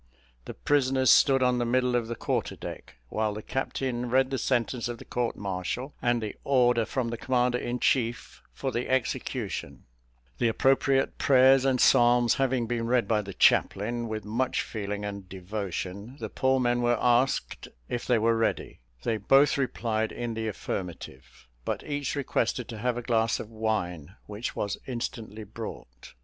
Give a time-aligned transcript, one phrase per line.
[0.45, 4.39] The prisoners stood on the middle of the quarter deck, while the captain read the
[4.39, 8.89] sentence of the court martial and the order from the commander in chief for the
[8.89, 9.83] execution
[10.39, 15.29] The appropriate prayers and psalms having been read by the chaplain, with much feeling and
[15.29, 20.47] devotion, the poor men were asked if they were ready; they both replied in the
[20.47, 26.15] affirmative, but each requested to have a glass of wine, which was instantly brought.